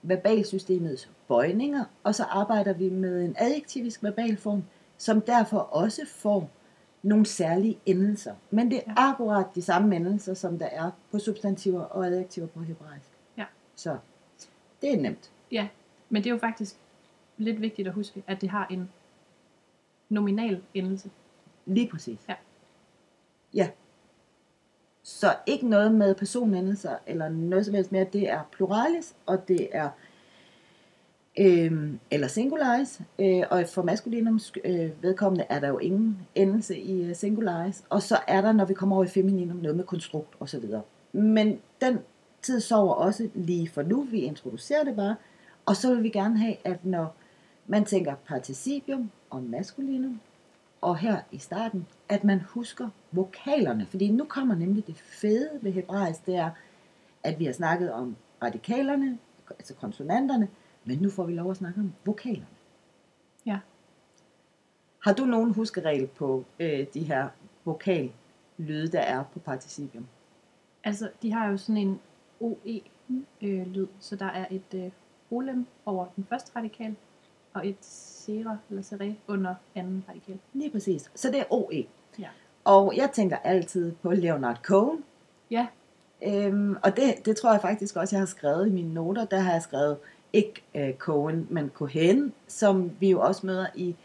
verbalsystemets 0.07 1.09
bøjninger, 1.27 1.83
og 2.03 2.15
så 2.15 2.23
arbejder 2.23 2.73
vi 2.73 2.89
med 2.89 3.25
en 3.25 3.35
adjektivisk 3.39 4.03
verbalform, 4.03 4.63
som 4.97 5.21
derfor 5.21 5.57
også 5.57 6.01
får 6.07 6.49
nogle 7.03 7.25
særlige 7.25 7.79
endelser. 7.85 8.35
Men 8.49 8.71
det 8.71 8.77
er 8.77 8.81
Ja. 8.87 9.09
akkurat 9.09 9.45
de 9.55 9.61
samme 9.61 9.95
endelser, 9.95 10.33
som 10.33 10.59
der 10.59 10.65
er 10.65 10.91
på 11.11 11.19
substantiver 11.19 11.81
og 11.81 12.05
adjektiver 12.05 12.47
på 12.47 12.59
hebraisk. 12.59 13.11
Ja. 13.37 13.45
Så 13.75 13.97
det 14.81 14.93
er 14.93 15.01
nemt. 15.01 15.31
Ja, 15.51 15.67
men 16.09 16.23
det 16.23 16.29
er 16.29 16.33
jo 16.33 16.39
faktisk 16.39 16.75
lidt 17.37 17.61
vigtigt 17.61 17.87
at 17.87 17.93
huske, 17.93 18.23
at 18.27 18.41
det 18.41 18.49
har 18.49 18.67
en 18.71 18.89
nominal 20.09 20.61
endelse. 20.73 21.09
Lige 21.65 21.89
præcis. 21.89 22.19
Ja. 22.29 22.35
Ja. 23.53 23.69
Så 25.07 25.35
ikke 25.45 25.69
noget 25.69 25.91
med 25.93 26.15
personendelser 26.15 26.95
eller 27.07 27.29
noget 27.29 27.65
som 27.65 27.75
helst 27.75 27.91
mere. 27.91 28.05
Det 28.13 28.29
er 28.29 28.41
pluralis, 28.51 29.15
og 29.25 29.47
det 29.47 29.67
er 29.71 29.89
øhm, 31.39 31.99
eller 32.11 32.27
singularis. 32.27 33.01
Øh, 33.19 33.43
og 33.49 33.65
for 33.73 33.81
maskulinums 33.81 34.53
øh, 34.65 35.03
vedkommende 35.03 35.45
er 35.49 35.59
der 35.59 35.67
jo 35.67 35.77
ingen 35.77 36.17
endelse 36.35 36.79
i 36.79 37.03
øh, 37.03 37.15
singularis. 37.15 37.83
Og 37.89 38.01
så 38.01 38.17
er 38.27 38.41
der, 38.41 38.51
når 38.51 38.65
vi 38.65 38.73
kommer 38.73 38.95
over 38.95 39.05
i 39.05 39.07
femininum, 39.07 39.57
noget 39.57 39.77
med 39.77 39.85
konstrukt 39.85 40.35
osv. 40.39 40.65
Men 41.13 41.59
den 41.81 41.99
tid 42.41 42.59
sover 42.59 42.93
også 42.93 43.29
lige 43.33 43.69
for 43.69 43.81
nu. 43.81 44.01
Vi 44.01 44.19
introducerer 44.19 44.83
det 44.83 44.95
bare. 44.95 45.15
Og 45.65 45.75
så 45.75 45.93
vil 45.93 46.03
vi 46.03 46.09
gerne 46.09 46.39
have, 46.39 46.55
at 46.63 46.85
når 46.85 47.15
man 47.67 47.85
tænker 47.85 48.15
participium 48.27 49.11
og 49.29 49.43
maskulinum, 49.43 50.19
og 50.85 50.97
her 50.97 51.21
i 51.31 51.37
starten, 51.37 51.87
at 52.09 52.23
man 52.23 52.41
husker 52.41 52.89
vokalerne. 53.11 53.85
Fordi 53.85 54.11
nu 54.11 54.25
kommer 54.25 54.55
nemlig 54.55 54.87
det 54.87 54.97
fede 54.97 55.49
ved 55.61 55.71
hebraisk, 55.71 56.25
det 56.25 56.35
er, 56.35 56.51
at 57.23 57.39
vi 57.39 57.45
har 57.45 57.53
snakket 57.53 57.93
om 57.93 58.15
radikalerne, 58.43 59.17
altså 59.49 59.73
konsonanterne, 59.73 60.47
men 60.85 60.97
nu 60.97 61.09
får 61.09 61.25
vi 61.25 61.33
lov 61.33 61.51
at 61.51 61.57
snakke 61.57 61.79
om 61.79 61.93
vokalerne. 62.05 62.47
Ja. 63.45 63.59
Har 64.99 65.13
du 65.13 65.25
nogen 65.25 65.53
huskeregel 65.53 66.07
på 66.07 66.45
øh, 66.59 66.85
de 66.93 67.03
her 67.03 67.29
vokallyde, 67.65 68.91
der 68.91 69.01
er 69.01 69.23
på 69.23 69.39
participium? 69.39 70.07
Altså, 70.83 71.09
de 71.21 71.31
har 71.31 71.49
jo 71.49 71.57
sådan 71.57 71.81
en 71.81 71.99
OE-lyd, 72.39 73.87
så 73.99 74.15
der 74.15 74.25
er 74.25 74.45
et 74.51 74.73
øh, 74.73 74.91
olem 75.31 75.65
over 75.85 76.05
den 76.15 76.25
første 76.29 76.51
radikal, 76.55 76.95
og 77.55 77.67
et 77.67 77.77
sera 77.81 78.57
eller 78.69 78.83
seré 78.83 79.13
under 79.27 79.55
anden 79.75 80.03
radikal. 80.09 80.39
Lige 80.53 80.71
præcis. 80.71 81.11
Så 81.15 81.31
det 81.31 81.39
er 81.39 81.53
OE. 81.53 81.85
Ja. 82.19 82.27
Og 82.63 82.93
jeg 82.97 83.09
tænker 83.13 83.37
altid 83.37 83.91
på 84.01 84.11
Leonard 84.11 84.59
Cohen. 84.63 85.03
Ja, 85.51 85.67
Øhm, 86.23 86.75
og 86.83 86.95
det, 86.95 87.25
det 87.25 87.37
tror 87.37 87.51
jeg 87.51 87.61
faktisk 87.61 87.95
også, 87.95 88.15
jeg 88.15 88.21
har 88.21 88.25
skrevet 88.25 88.67
i 88.67 88.71
mine 88.71 88.93
noter. 88.93 89.25
Der 89.25 89.39
har 89.39 89.51
jeg 89.51 89.61
skrevet 89.61 89.97
ikke 90.33 90.63
øh, 90.75 90.93
Cohen, 90.93 91.47
men 91.49 91.71
Cohen, 91.73 92.33
som 92.47 92.91
vi 92.99 93.09
jo 93.09 93.21
også 93.21 93.45
møder 93.45 93.65
i, 93.75 93.95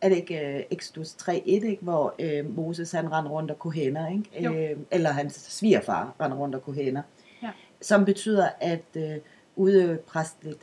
er 0.00 0.08
det 0.08 0.16
ikke 0.16 0.56
øh, 0.56 0.62
Exodus 0.70 1.08
3.1, 1.08 1.32
ikke, 1.44 1.78
hvor 1.80 2.14
øh, 2.18 2.56
Moses 2.56 2.92
han 2.92 3.12
render 3.12 3.30
rundt 3.30 3.50
og 3.50 3.58
kohener, 3.58 4.08
ikke? 4.08 4.42
Jo. 4.44 4.54
Øh, 4.54 4.76
eller 4.90 5.10
hans 5.10 5.34
svigerfar 5.34 6.14
render 6.20 6.36
rundt 6.36 6.54
og 6.54 6.62
kohener. 6.62 7.02
Ja. 7.42 7.50
Som 7.80 8.04
betyder 8.04 8.48
at 8.60 8.84
øh, 8.96 9.16
udøve 9.56 9.96
præstligt 9.96 10.58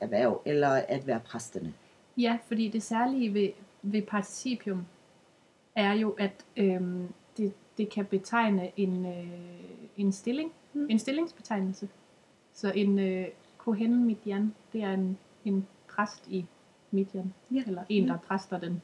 erhverv, 0.00 0.42
eller 0.44 0.68
at 0.70 1.06
være 1.06 1.20
præstende. 1.20 1.72
ja 2.16 2.38
fordi 2.48 2.68
det 2.68 2.82
særlige 2.82 3.34
ved, 3.34 3.48
ved 3.82 4.02
participium 4.02 4.86
er 5.74 5.92
jo, 5.92 6.10
at 6.10 6.32
øhm, 6.56 7.08
det, 7.36 7.52
det 7.78 7.90
kan 7.90 8.04
betegne 8.04 8.70
en, 8.76 9.06
øh, 9.06 9.26
en 9.96 10.12
stilling, 10.12 10.52
Mm. 10.72 10.86
en 10.90 10.98
stillingsbetegnelse. 10.98 11.88
Så 12.54 12.72
en 12.74 12.98
øh, 12.98 13.26
kohen 13.58 14.04
midjan, 14.04 14.54
det 14.72 14.82
er 14.82 14.90
en, 14.92 15.18
en 15.44 15.66
præst 15.88 16.26
i 16.28 16.44
Midjan, 16.90 17.34
Ja. 17.54 17.62
eller 17.66 17.82
en, 17.88 18.08
der 18.08 18.12
Ja. 18.14 18.18
præster 18.28 18.58
den. 18.58 18.82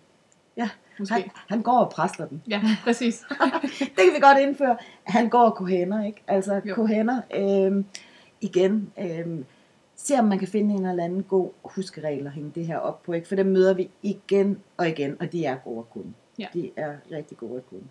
Ja, 0.56 0.68
Måske. 0.98 1.14
Han, 1.14 1.30
han 1.48 1.62
går 1.62 1.78
og 1.78 1.90
præster 1.90 2.26
den. 2.26 2.42
Ja, 2.48 2.62
præcis. 2.84 3.24
det 3.78 3.96
kan 3.96 4.14
vi 4.14 4.20
godt 4.20 4.38
indføre. 4.38 4.76
Han 5.04 5.28
går 5.28 5.50
kohener, 5.50 6.04
ikke? 6.04 6.22
Altså 6.26 6.60
Jo. 6.64 6.74
kohener, 6.74 7.20
øhm, 7.34 7.84
igen, 8.40 8.92
øhm, 8.98 9.44
se 9.96 10.14
om 10.14 10.24
man 10.24 10.38
kan 10.38 10.48
finde 10.48 10.74
en 10.74 10.86
eller 10.86 11.04
anden 11.04 11.22
god 11.22 11.50
huskeregel 11.64 12.26
at 12.26 12.32
hænge 12.32 12.52
det 12.54 12.66
her 12.66 12.78
op 12.78 13.02
på, 13.02 13.12
ikke? 13.12 13.28
For 13.28 13.36
dem 13.36 13.46
møder 13.46 13.74
vi 13.74 13.90
igen 14.02 14.62
og 14.76 14.88
igen, 14.88 15.16
og 15.20 15.32
de 15.32 15.44
er 15.44 15.56
gode 15.56 15.78
at 15.78 15.90
kunne. 15.90 16.14
Ja. 16.38 16.46
De 16.52 16.70
er 16.76 16.96
rigtig 17.10 17.38
gode 17.38 17.56
at 17.56 17.66
kunne. 17.68 17.88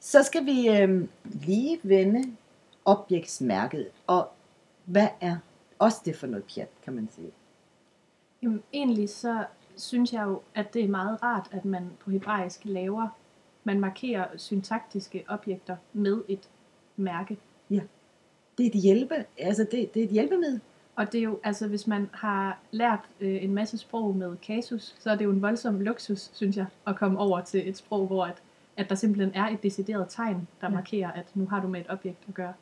Så 0.00 0.22
skal 0.22 0.46
vi 0.46 0.68
øhm, 0.68 1.08
lige 1.24 1.80
vende 1.82 2.36
objektsmærket, 2.84 3.86
og 4.06 4.28
hvad 4.84 5.08
er 5.20 5.36
også 5.78 5.98
det 6.04 6.16
for 6.16 6.26
noget 6.26 6.44
pjat, 6.54 6.68
kan 6.82 6.92
man 6.92 7.08
sige? 7.14 7.30
Jamen, 8.42 8.62
egentlig 8.72 9.08
så 9.10 9.44
synes 9.76 10.12
jeg 10.12 10.22
jo, 10.22 10.40
at 10.54 10.74
det 10.74 10.84
er 10.84 10.88
meget 10.88 11.22
rart, 11.22 11.48
at 11.52 11.64
man 11.64 11.90
på 12.00 12.10
hebraisk 12.10 12.60
laver, 12.64 13.08
man 13.64 13.80
markerer 13.80 14.26
syntaktiske 14.36 15.24
objekter 15.28 15.76
med 15.92 16.22
et 16.28 16.48
mærke. 16.96 17.38
Det 18.58 18.66
er 18.66 18.70
et 18.70 18.82
hjælpe, 18.82 19.14
altså 19.38 19.64
det, 19.70 19.94
det 19.94 20.00
er 20.00 20.04
et 20.04 20.10
hjælpemiddel. 20.10 20.60
Og 20.96 21.12
det 21.12 21.18
er 21.18 21.22
jo, 21.22 21.38
altså 21.44 21.68
hvis 21.68 21.86
man 21.86 22.10
har 22.12 22.58
lært 22.70 23.00
øh, 23.20 23.44
en 23.44 23.54
masse 23.54 23.78
sprog 23.78 24.16
med 24.16 24.36
kasus, 24.36 24.94
så 25.00 25.10
er 25.10 25.16
det 25.16 25.24
jo 25.24 25.30
en 25.30 25.42
voldsom 25.42 25.80
luksus, 25.80 26.30
synes 26.34 26.56
jeg, 26.56 26.66
at 26.86 26.96
komme 26.96 27.18
over 27.18 27.40
til 27.40 27.68
et 27.68 27.76
sprog, 27.76 28.06
hvor 28.06 28.24
at, 28.24 28.42
at 28.76 28.88
der 28.88 28.94
simpelthen 28.94 29.34
er 29.34 29.48
et 29.48 29.62
decideret 29.62 30.06
tegn, 30.08 30.48
der 30.60 30.66
Ja. 30.66 30.74
markerer, 30.74 31.10
at 31.12 31.26
nu 31.34 31.46
har 31.46 31.60
du 31.60 31.68
med 31.68 31.80
et 31.80 31.86
objekt 31.90 32.18
at 32.28 32.34
gøre. 32.34 32.52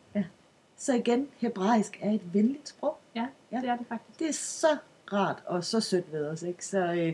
Så 0.76 0.94
igen, 0.94 1.28
hebraisk 1.36 1.98
er 2.02 2.10
et 2.10 2.34
venligt 2.34 2.68
sprog. 2.68 2.96
Ja, 3.14 3.20
Ja. 3.20 3.26
ja. 3.56 3.60
det 3.60 3.68
er 3.68 3.76
det 3.76 3.86
faktisk. 3.86 4.18
det 4.18 4.28
er 4.28 4.32
så 4.32 4.76
rart 5.12 5.42
og 5.46 5.64
så 5.64 5.80
sødt 5.80 6.12
ved 6.12 6.26
os. 6.28 6.42
Ikke? 6.42 6.66
Så, 6.66 6.78
øh, 6.92 7.12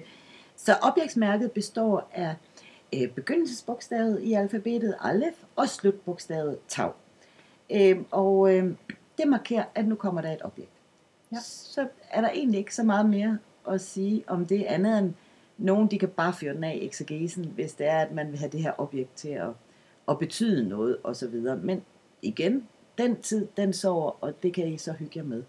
så 0.56 0.76
objektsmærket 0.82 1.52
består 1.52 2.10
af 2.14 2.34
øh, 2.94 3.08
begyndelsesbogstavet 3.10 4.20
i 4.22 4.32
alfabetet 4.32 4.94
Aleph 5.00 5.36
og 5.56 5.68
slutbogstavet 5.68 6.58
Tau. 6.68 6.92
Øh, 7.70 7.98
og 8.10 8.54
øh, 8.56 8.74
det 9.18 9.28
markerer, 9.28 9.64
at 9.74 9.86
nu 9.88 9.94
kommer 9.94 10.20
der 10.20 10.32
et 10.32 10.42
objekt. 10.44 10.70
Ja. 11.32 11.38
Så 11.40 11.88
er 12.10 12.20
der 12.20 12.30
egentlig 12.30 12.58
ikke 12.58 12.74
så 12.74 12.82
meget 12.82 13.10
mere 13.10 13.38
at 13.68 13.80
sige 13.80 14.24
om 14.26 14.46
det 14.46 14.64
andet 14.64 14.98
end 14.98 15.14
nogen, 15.58 15.90
de 15.90 15.98
kan 15.98 16.08
bare 16.08 16.32
fyre 16.32 16.54
den 16.54 16.64
af 16.64 16.78
eksegesen, 16.82 17.44
hvis 17.44 17.74
det 17.74 17.86
er, 17.86 17.98
at 17.98 18.12
man 18.12 18.30
vil 18.30 18.38
have 18.38 18.50
det 18.50 18.60
her 18.60 18.72
objekt 18.78 19.16
til 19.16 19.28
at, 19.28 19.50
at 20.08 20.18
betyde 20.18 20.68
noget 20.68 20.96
osv. 21.04 21.40
Men 21.62 21.84
igen, 22.22 22.68
den 22.98 23.22
tid, 23.22 23.48
den 23.56 23.72
sover, 23.72 24.24
og 24.24 24.42
det 24.42 24.54
kan 24.54 24.68
I 24.68 24.78
så 24.78 24.92
hygge 24.92 25.18
jer 25.18 25.24
med 25.24 25.42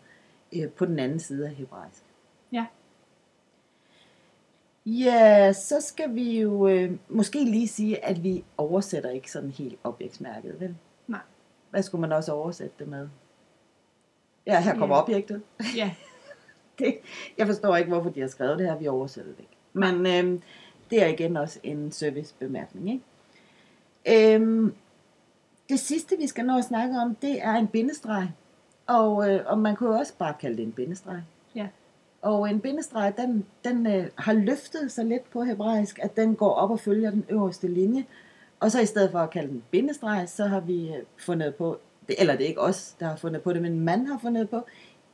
øh, 0.55 0.69
på 0.69 0.85
den 0.85 0.99
anden 0.99 1.19
side 1.19 1.47
af 1.47 1.55
hebraisk. 1.55 2.03
Ja. 2.51 2.65
Ja, 4.85 5.53
så 5.53 5.81
skal 5.81 6.15
vi 6.15 6.39
jo 6.41 6.67
øh, 6.67 6.91
måske 7.09 7.43
lige 7.43 7.67
sige, 7.67 8.05
at 8.05 8.23
vi 8.23 8.43
oversætter 8.57 9.09
ikke 9.09 9.31
sådan 9.31 9.51
helt 9.51 9.79
objektsmærket, 9.83 10.59
vel? 10.59 10.75
Nej. 11.07 11.19
Hvad 11.69 11.83
skulle 11.83 12.01
man 12.01 12.11
også 12.11 12.31
oversætte 12.33 12.75
det 12.79 12.87
med? 12.87 13.09
Ja, 14.47 14.61
her 14.61 14.75
kommer 14.77 14.95
Ja. 14.95 15.01
objektet. 15.01 15.41
Ja, 15.75 15.91
Det, 16.79 16.97
jeg 17.37 17.47
forstår 17.47 17.75
ikke, 17.75 17.89
hvorfor 17.89 18.09
de 18.09 18.19
har 18.21 18.27
skrevet 18.27 18.59
det 18.59 18.67
her. 18.67 18.77
Vi 18.77 18.87
oversætter 18.87 19.31
det 19.31 19.39
ikke. 19.39 19.51
Men 19.73 20.05
øhm, 20.07 20.41
det 20.89 21.03
er 21.03 21.07
igen 21.07 21.37
også 21.37 21.59
en 21.63 21.91
servicebemærkning. 21.91 22.89
Ikke? 24.05 24.35
Øhm, 24.35 24.73
det 25.69 25.79
sidste, 25.79 26.17
vi 26.17 26.27
skal 26.27 26.45
nå 26.45 26.57
at 26.57 26.63
snakke 26.63 26.97
om, 26.99 27.15
det 27.15 27.43
er 27.43 27.53
en 27.55 27.67
bindestreg. 27.67 28.31
Og, 28.87 29.29
øh, 29.33 29.41
og 29.45 29.57
man 29.59 29.75
kunne 29.75 29.89
jo 29.89 29.95
også 29.99 30.13
bare 30.17 30.33
kalde 30.41 30.57
det 30.57 30.63
en 30.63 30.71
bindestreg. 30.71 31.21
Ja. 31.55 31.67
Og 32.21 32.49
en 32.49 32.59
bindestreg, 32.61 33.13
den, 33.17 33.45
den 33.63 33.87
øh, 33.87 34.07
har 34.17 34.33
løftet 34.33 34.91
sig 34.91 35.05
lidt 35.05 35.31
på 35.31 35.43
hebraisk, 35.43 35.99
at 36.01 36.15
den 36.17 36.35
går 36.35 36.51
op 36.53 36.71
og 36.71 36.79
følger 36.79 37.11
den 37.11 37.25
øverste 37.29 37.67
linje. 37.67 38.05
Og 38.59 38.71
så 38.71 38.79
i 38.81 38.85
stedet 38.85 39.11
for 39.11 39.19
at 39.19 39.29
kalde 39.29 39.47
den 39.49 39.63
bindestreg, 39.71 40.29
så 40.29 40.45
har 40.45 40.59
vi 40.59 40.89
øh, 40.89 41.03
fundet 41.17 41.55
på, 41.55 41.79
det, 42.09 42.21
eller 42.21 42.35
det 42.35 42.43
er 42.43 42.47
ikke 42.47 42.61
os, 42.61 42.95
der 42.99 43.05
har 43.05 43.15
fundet 43.15 43.41
på 43.41 43.53
det, 43.53 43.61
men 43.61 43.79
man 43.79 44.05
har 44.05 44.17
fundet 44.17 44.49
på, 44.49 44.65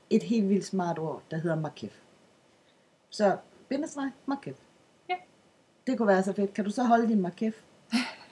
et 0.09 0.23
helt 0.23 0.49
vildt 0.49 0.65
smart 0.65 0.99
ord, 0.99 1.21
der 1.31 1.37
hedder 1.37 1.55
makef. 1.55 1.99
Så 3.09 3.37
bindestreg, 3.69 4.11
makef. 4.25 4.55
Ja. 5.09 5.15
Det 5.87 5.97
kunne 5.97 6.07
være 6.07 6.23
så 6.23 6.33
fedt. 6.33 6.53
Kan 6.53 6.65
du 6.65 6.71
så 6.71 6.83
holde 6.83 7.07
din 7.07 7.21
makef? 7.21 7.61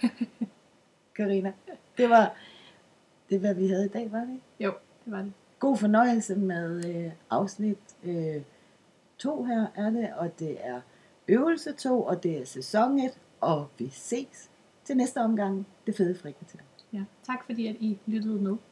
Karina. 1.16 1.54
Det 1.98 2.10
var 2.10 2.34
det, 3.30 3.40
hvad 3.40 3.54
vi 3.54 3.68
havde 3.68 3.86
i 3.86 3.90
dag, 3.90 4.12
var 4.12 4.20
det 4.20 4.30
ikke? 4.30 4.44
jo, 4.60 4.74
det 5.06 5.14
var 5.14 5.22
det. 5.22 5.34
God 5.60 5.78
fornøjelse 5.78 6.36
med 6.36 6.86
øh, 6.86 7.12
afsnit 7.30 7.78
2 9.18 9.42
øh, 9.42 9.48
her 9.48 9.68
er 9.76 9.90
det, 9.90 10.14
og 10.14 10.40
det 10.40 10.58
er 10.66 10.82
øvelse 11.28 11.74
2, 11.74 12.04
og 12.04 12.24
det 12.24 12.42
er 12.42 12.46
sæson 12.46 13.00
1, 13.00 13.20
og 13.42 13.68
vi 13.78 13.90
ses 13.90 14.50
til 14.84 14.98
næste 14.98 15.18
omgang, 15.18 15.68
det 15.88 15.96
fede 15.96 16.16
frikatel. 16.16 16.60
Ja. 16.94 17.04
Tak 17.24 17.46
fordi, 17.46 17.68
at 17.68 17.76
I 17.80 18.00
lyttede 18.06 18.42
med. 18.42 18.58